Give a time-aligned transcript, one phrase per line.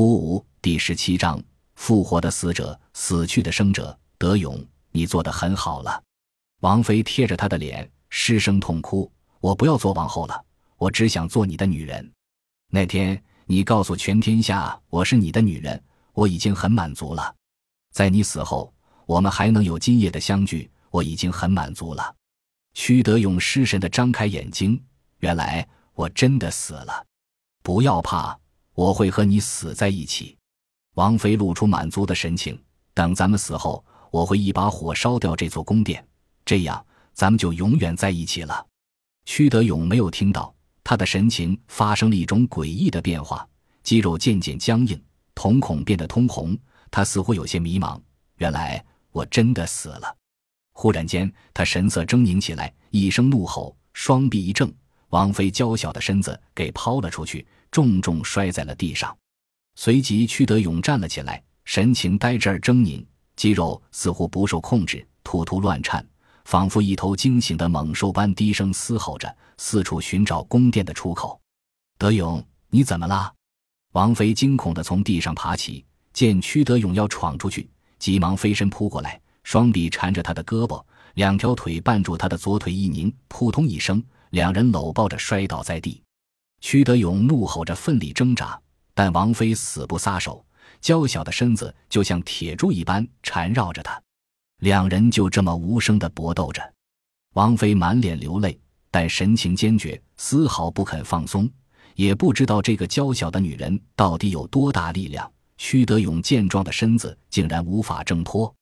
[0.00, 1.38] 五五第十七章：
[1.74, 3.94] 复活的死者，死去的生者。
[4.16, 4.58] 德勇，
[4.92, 6.02] 你做的很好了。
[6.60, 10.42] 王妃贴着他的脸，失声痛哭：“我不要做王后了，
[10.78, 12.10] 我只想做你的女人。
[12.70, 15.78] 那天你告诉全天下我是你的女人，
[16.14, 17.34] 我已经很满足了。
[17.92, 18.72] 在你死后，
[19.04, 22.16] 我们还能有今夜的相聚，我已经很满足了。”
[22.72, 24.82] 屈德勇失神的张开眼睛，
[25.18, 27.04] 原来我真的死了。
[27.62, 28.39] 不要怕，
[28.80, 30.34] 我会和你死在一起。
[30.94, 32.58] 王妃露出满足的神情。
[32.94, 36.02] 等咱们死后，我会一把火烧掉这座宫殿，
[36.46, 36.82] 这样
[37.12, 38.66] 咱们就永远在一起了。
[39.26, 43.46] 屈德勇没有听到，他的神情发生了一种诡异的变化，
[43.82, 44.98] 肌肉渐渐僵硬，
[45.34, 46.56] 瞳孔变得通红，
[46.90, 48.00] 他似乎有些迷茫。
[48.36, 50.16] 原来我真的死了。
[50.72, 54.72] 忽然间，他神色狰狞起来，一声怒吼，双臂一正，
[55.10, 59.16] 王妃娇小的身子给抛了出去，重重摔在了地上。
[59.76, 63.04] 随即，屈德勇站了起来，神情呆滞而狰狞，
[63.36, 66.06] 肌肉似乎不受控制，突突乱颤，
[66.44, 71.40] 仿佛一头惊醒的猛兽般低声嘶吼着，四处寻找宫殿的出口。
[71.96, 73.32] 德勇，你怎么啦？
[73.92, 77.68] 王妃惊恐地从地上爬起，见屈德勇要闯出去，
[77.98, 79.20] 急忙飞身扑过来。
[79.42, 80.84] 双臂缠着他的胳膊，
[81.14, 86.02] 两条腿绊住他的左腿，一拧，扑通一声，两人搂抱着摔倒在地。
[86.60, 88.60] 屈德勇怒吼着，奋力挣扎，
[88.94, 90.44] 但王菲死不撒手，
[90.80, 94.00] 娇小的身子就像铁柱一般缠绕着他。
[94.58, 96.62] 两人就这么无声的搏斗着。
[97.34, 98.58] 王菲满脸流泪，
[98.90, 101.48] 但神情坚决，丝毫不肯放松，
[101.94, 105.30] 也不知道这个娇小的女人到底有多大力量。
[105.56, 108.54] 屈德勇健壮的身子竟然无法挣脱。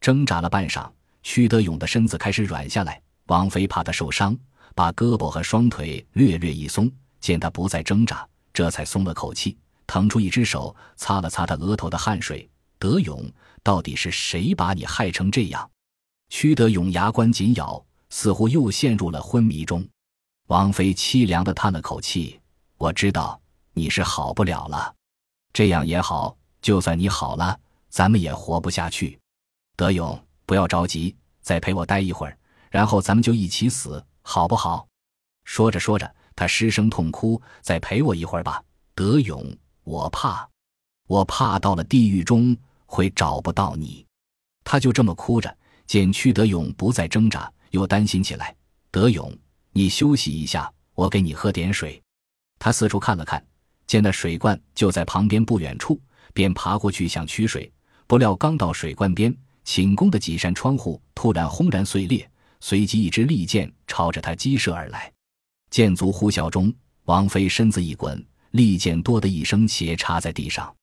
[0.00, 0.90] 挣扎了半晌，
[1.22, 3.00] 屈德勇的身子开始软下来。
[3.26, 4.36] 王菲怕他受伤，
[4.74, 12.48] 把胳膊和双腿略略一松，见他不再挣扎，这才松了口气，腾出一只手擦了擦他额头的汗水。
[12.78, 13.24] 德勇，
[13.62, 15.68] 到底是谁把你害成这样？
[16.30, 19.86] 屈德勇牙关紧咬，似乎又陷入了昏迷中。
[20.46, 22.40] 王妃凄凉地叹了口气
[22.78, 23.40] ：“我知道
[23.72, 24.94] 你是好不了了，
[25.52, 29.18] 这样也好，就算你好了，咱们也活不下去。”
[29.76, 32.38] 德勇，不要着急，再陪我待一会儿，
[32.70, 34.86] 然后咱们就一起死，好不好？
[35.44, 37.42] 说着说着，他失声痛哭。
[37.60, 38.62] 再陪我一会儿吧，
[38.94, 39.44] 德勇，
[39.82, 40.48] 我怕，
[41.08, 42.56] 我怕到了地狱中
[42.86, 44.06] 会找不到你。
[44.62, 45.52] 他就这么哭着。
[45.88, 48.54] 见屈德勇不再挣扎，又担心起来。
[48.90, 49.36] 德勇，
[49.72, 52.00] 你休息一下，我给你喝点水。
[52.58, 53.42] 他四处看了看，
[53.86, 55.98] 见那水罐就在旁边不远处，
[56.34, 57.72] 便爬过去想取水。
[58.06, 59.36] 不料刚到水罐边。
[59.64, 65.12] 寝宫的几扇窗户突然轰然碎裂，随即一支利箭朝着他击射而来。
[65.70, 66.72] 箭足呼啸中，
[67.04, 70.74] 王妃身子一滚，利箭“多”的一声斜插在地上。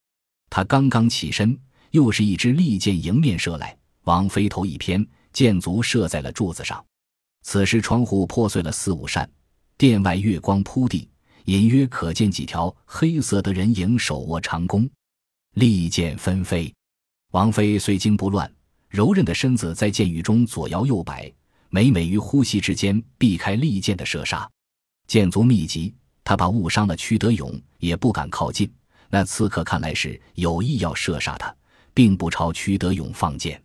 [0.50, 1.58] 他刚刚起身，
[1.92, 3.78] 又是一支利箭迎面射来。
[4.04, 6.84] 王妃头一偏，箭足射在了柱子上。
[7.42, 9.30] 此时窗户破碎了四五扇，
[9.78, 11.10] 殿外月光铺地，
[11.46, 14.90] 隐约可见几条黑色的人影手握长弓，
[15.56, 16.74] 利箭纷飞。
[17.32, 18.52] 王妃虽惊不乱。
[18.88, 21.30] 柔韧的身子在箭雨中左摇右摆，
[21.70, 24.50] 每每于呼吸之间避开利箭的射杀。
[25.08, 25.94] 箭足密集，
[26.24, 28.72] 他把误伤了屈德勇，也不敢靠近。
[29.10, 31.56] 那刺客看来是有意要射杀他，
[31.94, 33.62] 并不朝屈德勇放箭。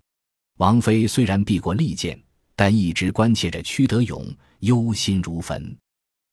[0.59, 2.21] 王妃虽然避过利箭，
[2.55, 4.27] 但一直关切着屈德勇，
[4.61, 5.77] 忧心如焚。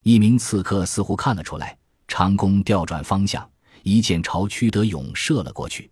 [0.03, 3.49] 一名刺客似乎看了出来，长弓调转方向，
[3.83, 5.89] 一箭朝屈德勇射了过去。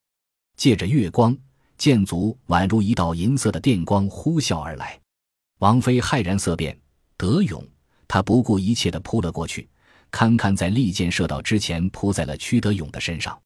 [0.57, 1.35] 借着月光。
[1.77, 4.97] 箭足宛如一道银色的电光呼啸而来，
[5.59, 6.79] 王妃骇然色变。
[7.17, 7.61] 德勇，
[8.07, 9.69] 他不顾一切地扑了过去，
[10.11, 13.39] 堪堪在利箭射到之前扑在了屈德勇的身上。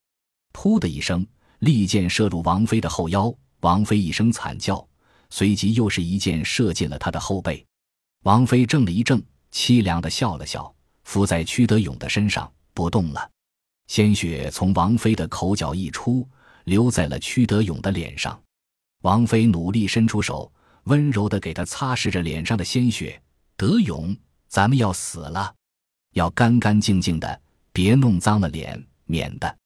[0.54, 1.26] 噗的一声，
[1.60, 4.88] 利箭射入王妃的后腰，王妃一声惨叫，
[5.30, 7.66] 随即又是一箭射进了他的后背。
[8.24, 9.22] 王妃怔了一怔，
[9.52, 13.30] 凄凉地笑了笑，伏在屈德勇的身上不动了。
[13.88, 16.28] 鲜血从王妃的口角溢出。
[16.66, 18.40] 流在了屈德勇的脸上，
[19.02, 20.52] 王妃努力伸出手，
[20.84, 23.20] 温柔地给他擦拭着脸上的鲜血。
[23.58, 24.16] 德勇，
[24.50, 25.56] 咱们要死了，
[26.14, 27.42] 要干干净净的，
[27.72, 29.58] 别弄脏了脸，免得，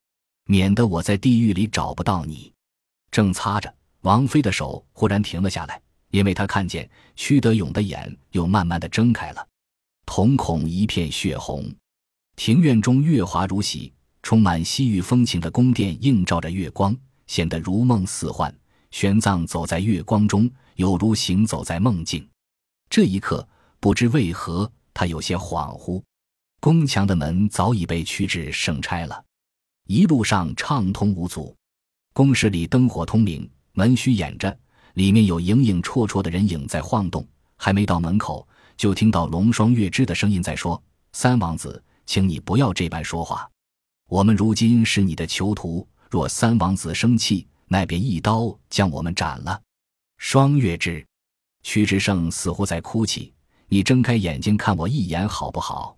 [0.46, 2.54] 免得我在地狱里找不到你。
[3.10, 5.82] 正擦着，王妃的手忽然停了下来，
[6.12, 9.48] 因为她看见屈德勇的眼又慢慢的睁开了，
[10.06, 11.74] 瞳孔一片血红。
[12.36, 13.92] 庭院中月华如洗。
[14.26, 16.96] 充满西域风情的宫殿映照着月光，
[17.28, 18.58] 显得如梦似幻。
[18.90, 22.26] 玄奘走在月光中，犹如行走在梦境。
[22.90, 23.46] 这一刻，
[23.84, 26.02] 不知为何，他有些恍惚。
[26.62, 29.22] 宫墙的门早已被屈指盛拆了。
[29.88, 31.54] 一路上畅通无阻。
[32.14, 34.58] 宫室里灯火通明，门虚掩着，
[34.94, 37.28] 里面有影影绰绰的人影在晃动。
[37.58, 38.48] 还没到门口，
[38.78, 40.82] 就听到龙双月枝的声音在说
[41.12, 43.46] ：“三王子，请你不要这般说话。
[44.08, 49.62] 我们如今是你的囚徒，若三王子生气，那便一刀将我们斩了。”
[50.20, 51.06] 双月枝，
[51.64, 53.34] 屈之胜似乎在哭泣。
[53.74, 55.98] 你睁开眼睛看我一眼好不好？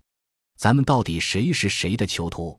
[0.56, 2.58] 咱们到底谁是谁的囚徒？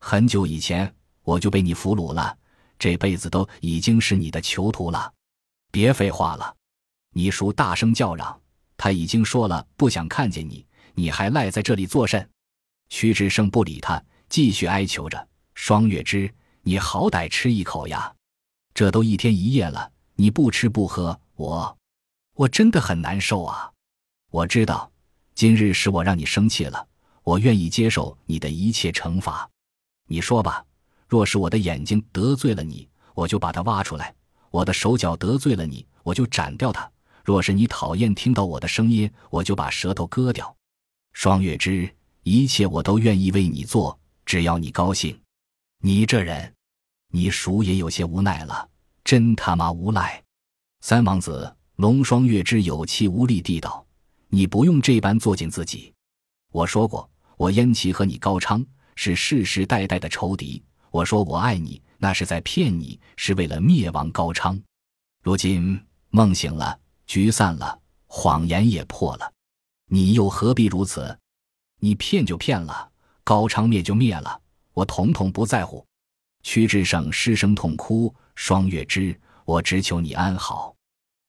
[0.00, 2.36] 很久以前我就被你俘虏了，
[2.78, 5.10] 这辈子都已经是你的囚徒了。
[5.70, 6.54] 别废话了。
[7.14, 8.38] 倪叔大声叫嚷
[8.76, 12.28] ：“他已经说了不想看见你，你还赖在这里作甚？”
[12.90, 16.30] 屈志胜不理他，继续哀求着：“双月枝，
[16.60, 18.14] 你好歹吃一口呀！
[18.74, 21.78] 这都一天一夜了，你不吃不喝，我，
[22.34, 23.69] 我真的很难受啊！
[24.30, 24.90] 我知道，
[25.34, 26.86] 今日是我让你生气了，
[27.24, 29.48] 我愿意接受你的一切惩罚。
[30.06, 30.64] 你说吧，
[31.08, 34.06] 若是我的眼睛得罪了你，我就把它挖出来；
[34.50, 36.88] 我的手脚得罪了你，我就斩掉它。”
[37.22, 40.56] 若是你讨厌听到我的声音，我就把舌头割掉。
[41.12, 45.20] 双月枝，一切我都愿意为你做，只要你高兴。
[45.82, 46.54] 你这人，
[47.12, 48.68] 你叔也有些无奈了，
[49.04, 50.22] 真他妈无赖！
[50.80, 53.84] 三王子龙双月枝有气无力地道
[54.30, 55.92] ：“你不用这般作践自己。
[56.52, 60.62] 我说过，我燕齐和你高昌是世世代代的仇敌。
[60.90, 64.60] 我说我爱你，那是在骗你，是为了灭亡高昌。
[65.22, 65.78] 如今
[66.10, 66.78] 梦醒了。”
[67.10, 69.32] 局散了，谎言也破了，
[69.88, 71.18] 你又何必如此？
[71.80, 72.88] 你骗就骗了，
[73.24, 74.40] 高昌灭就灭了，
[74.74, 75.84] 我统统不在乎。
[76.44, 78.14] 屈志胜失声痛哭。
[78.36, 80.72] 双月枝，我只求你安好。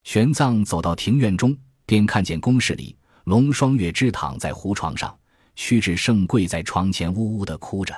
[0.03, 1.57] 玄奘走到庭院中，
[1.91, 2.95] 便看见宫室里
[3.25, 5.13] 龙双月之躺在胡床上，
[5.57, 7.93] 屈志胜跪在床前呜呜的哭着。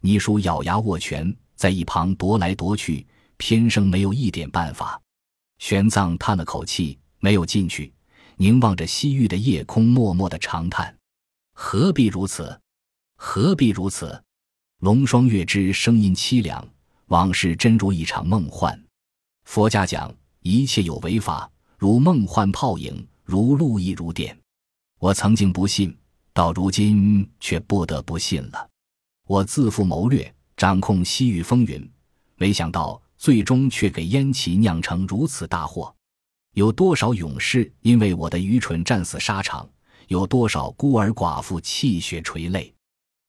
[0.00, 3.06] 倪叔咬牙握拳，在一旁踱来踱去，
[3.36, 5.00] 偏生没有一点办法。
[5.60, 6.98] 玄奘叹了口气。
[7.20, 7.92] 没有进去，
[8.36, 10.96] 凝望着西域的夜空，默默的长叹
[11.54, 12.58] ：“何必如此？
[13.14, 14.20] 何必如此？”
[14.80, 16.66] 龙双月之声音凄凉
[17.08, 18.82] ：“往事真如一场梦幻。
[19.44, 24.36] 佛家讲，一切有为法，如梦幻泡影，如露亦如电。
[24.98, 25.96] 我曾经不信，
[26.32, 28.68] 到如今却不得不信了。
[29.28, 31.88] 我自负谋略，掌控西域风云，
[32.34, 35.94] 没想到最终却给燕齐酿成如此大祸。”
[36.54, 39.68] 有多少勇士因为我的愚蠢战死沙场？
[40.08, 42.74] 有多少孤儿寡妇泣血垂泪？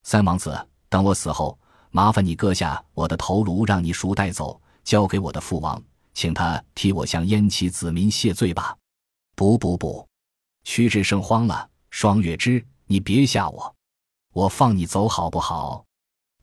[0.02, 1.56] 三王子，等我死后，
[1.92, 5.80] 麻烦你割下我的头颅，让你叔带走，交给我的父王，
[6.16, 8.76] 请他替我向燕齐子民谢罪吧。
[9.42, 10.08] 不不不！
[10.64, 11.68] 屈志胜慌了。
[11.90, 13.76] 双月枝，你别吓我，
[14.34, 15.84] 我放你走好不好？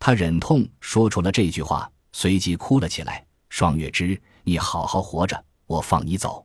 [0.01, 3.25] 他忍痛说出了这句话，随即哭了起来。
[3.51, 6.45] 双月枝，你好好活着，我放你走。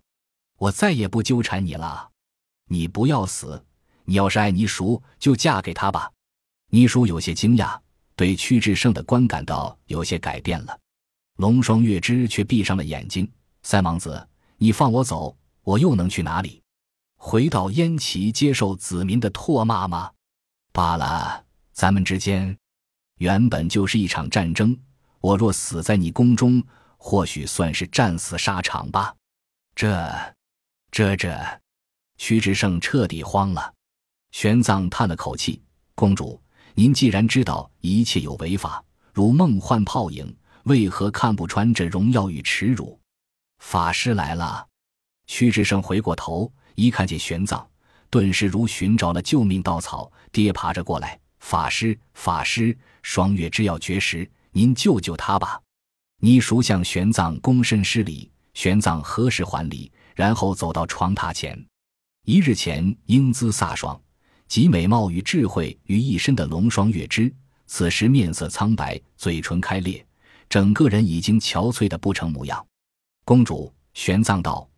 [0.60, 2.08] 我再也不纠缠你了，
[2.68, 3.66] 你不要死。
[4.06, 6.12] 你要是爱倪叔，就嫁给他吧。
[6.70, 7.80] 倪叔有些惊讶，
[8.16, 10.80] 对屈志胜的观感到有些改变了。
[11.38, 13.28] 龙双月枝却闭上了眼睛。
[13.64, 14.28] 三王子，
[14.58, 16.62] 你放我走，我又能去哪里？
[17.16, 20.12] 回到燕齐接受子民的唾骂吗？
[20.74, 22.58] 罢了，咱们之间
[23.20, 24.78] 原本就是一场战争。
[25.22, 26.62] 我若死在你宫中，
[26.98, 29.16] 或许算是战死沙场吧。
[29.74, 30.36] 这。
[30.92, 31.62] 这这，
[32.18, 33.74] 屈志胜彻底慌了。
[34.32, 35.64] 玄奘叹了口气
[35.96, 36.40] ：“公主，
[36.76, 40.36] 您既然知道一切有违法，如梦幻泡影，
[40.66, 43.00] 为何看不穿这荣耀与耻辱？”
[43.58, 44.68] 法师来了。
[45.28, 47.66] 屈志胜回过头，一看见玄奘，
[48.10, 55.60] 顿时如寻找了救命稻草，跌爬着过来：“法师，法师，双月之要绝食，您救救他吧！”
[56.22, 59.92] 倪叔向玄奘躬身施礼，玄奘何时还礼？
[60.16, 61.60] 然后走到床榻前，
[62.26, 64.00] 一日前英姿飒爽、
[64.48, 67.34] 集美貌与智慧于一身的龙双月枝，
[67.66, 70.06] 此时面色苍白，嘴唇开裂，
[70.48, 72.64] 整个人已经憔悴的不成模样。
[73.26, 74.70] 公主，玄奘道：“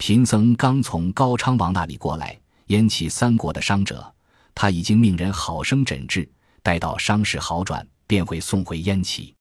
[0.00, 2.34] 贫僧刚从高昌王那里过来，
[2.68, 4.10] 燕齐三国的伤者，
[4.54, 6.26] 他已经命人好生诊治，
[6.62, 9.34] 待到伤势好转，便会送回燕齐。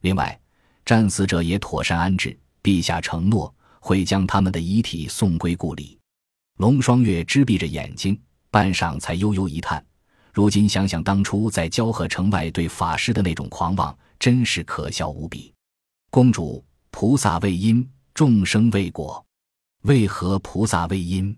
[0.00, 0.40] 另外，
[0.82, 5.96] 战死者也妥善安置，陛下承诺。”会将他们的遗体送归故里。
[6.56, 9.82] 龙双月支闭着眼睛，半晌才悠悠一叹
[10.34, 15.54] ：“如今想想当初在交河城外对法师的那种狂妄，真是可笑无比。”
[16.10, 19.24] 公主，菩萨为因，众生为果。
[19.88, 21.34] 为何菩萨为因？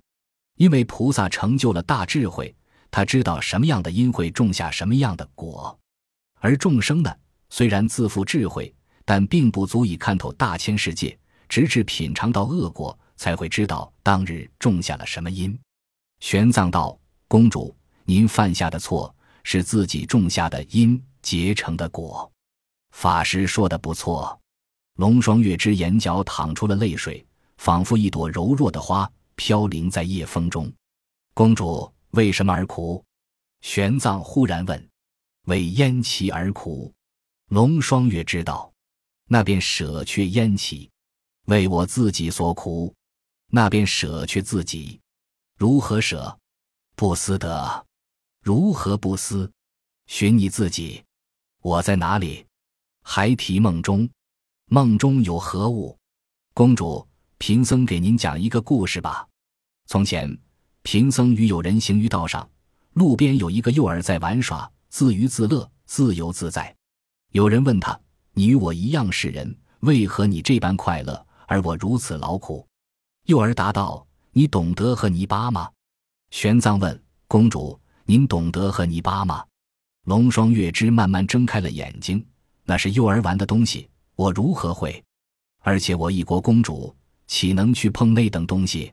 [0.56, 2.52] 因为菩萨成就了大智慧，
[2.90, 5.78] 他知道什么样的因会种下什么样的果。
[6.40, 7.14] 而众生呢，
[7.48, 11.16] 虽然自负智慧，但并不足以看透大千世界。
[11.48, 15.56] 直至品尝到恶果，才会知道当日种下了什么因。
[16.18, 19.14] 玄奘道：“公主，您犯下的错
[19.44, 22.30] 是自己种下的因结成的果。”
[22.90, 24.40] 法师说的不错。
[24.96, 27.24] 龙双月之眼角淌出了泪水，
[27.60, 30.72] 仿佛一朵柔弱的花飘零在夜风中。
[31.34, 33.04] 公主为什么而哭？
[33.60, 34.88] 玄奘忽然问。
[35.44, 36.90] 为燕齐而苦。
[37.48, 38.72] 龙双月知道，
[39.26, 40.90] 那便舍却燕齐。
[41.48, 42.94] 为我自己所苦，
[43.48, 44.98] 那便舍去自己。
[45.58, 46.38] 如何舍？
[46.96, 47.86] 不思得。
[48.42, 49.52] 如何不思？
[50.06, 51.04] 寻你自己。
[51.60, 52.46] 我在哪里？
[53.02, 54.08] 还提梦中。
[54.64, 55.98] 梦中有何物？
[56.54, 57.06] 公主，
[57.40, 59.26] 贫僧给您讲一个故事吧。
[59.86, 60.38] 从前，
[60.82, 62.46] 贫僧与友人行于道上，
[62.92, 66.76] 路边有一个幼儿在玩耍，自娱自乐，自由自在。
[67.32, 67.98] 有人问他
[68.34, 72.68] ：“你与我一样是人，为何你这般快乐？”而我如此劳苦，
[73.24, 75.70] 幼儿答道：“你懂得和泥巴吗？”
[76.30, 79.42] 玄奘问：“公主，您懂得和泥巴吗？”
[80.04, 82.22] 龙双月之慢慢睁开了眼睛
[82.64, 85.02] ：“那是幼儿玩的东西，我如何会？
[85.62, 86.94] 而且我一国公主，
[87.30, 88.92] 岂能去碰那等东西？”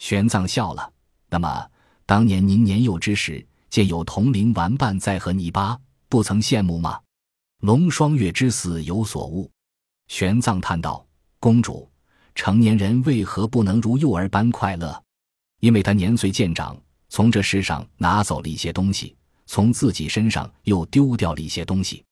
[0.00, 0.90] 玄奘笑了
[1.28, 1.70] ：“那么，
[2.06, 5.78] 当年您年幼之时，见有同龄玩伴在和泥巴，
[6.08, 6.98] 不曾羡慕吗？”
[7.60, 9.50] 龙双月之死有所悟，
[10.08, 11.06] 玄奘叹道。
[11.38, 11.86] 公主，
[12.34, 15.02] 成年人为何不能如幼儿般快乐？
[15.60, 16.74] 因为他年岁渐长，
[17.10, 19.14] 从这世上拿走了一些东西，
[19.44, 22.02] 从自己身上又丢掉了一些东西。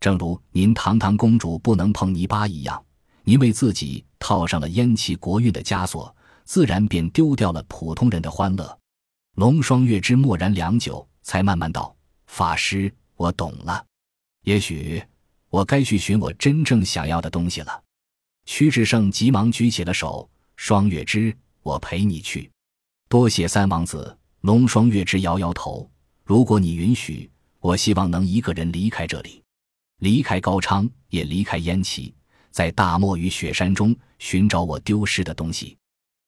[0.00, 2.84] 正如您堂堂公主不能碰泥巴一样，
[3.24, 6.14] 您为自己套上了燕齐国运的枷锁，
[6.44, 8.78] 自然便丢掉了普通人的欢乐。
[9.36, 13.84] 龙双月之默然良久，才慢慢道：“法师，我懂了。
[14.44, 15.02] 也许
[15.48, 17.82] 我该去寻我真正想要的东西了。”
[18.46, 22.50] 屈志胜急忙举起了手，双月之，我陪你去。
[23.08, 24.16] 多谢三王子。
[24.42, 25.90] 龙双月之摇摇头，
[26.22, 29.42] 如果你允许，我希望能一个人离开这里，
[30.00, 32.14] 离开高昌，也离开燕齐，
[32.54, 35.76] 在大漠与雪山中寻找我丢失的东西。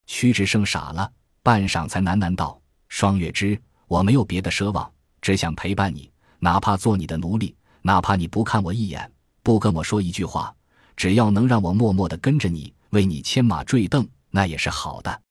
[0.08, 1.08] 屈直生傻了，
[1.40, 3.56] 半晌才喃喃道：“双月之，
[3.86, 9.08] 我没有别的奢望，只想陪伴你，哪怕做你的奴隶，哪怕你不看我一眼，
[9.44, 10.52] 不跟我说一句话。”
[10.96, 15.22] 只要能让我默默的跟着你，为你牵马坠镫，那也是好的。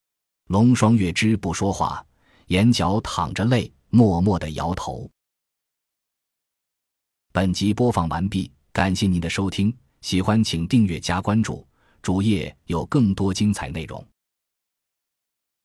[0.47, 2.05] 龙双月之不说话，
[2.47, 5.09] 眼角淌着泪，默默的摇头。
[7.33, 9.75] 本集播放完毕，感谢您的收听，
[10.05, 11.65] 喜欢请订阅加关注，
[12.03, 14.05] 主页有更多精彩内容。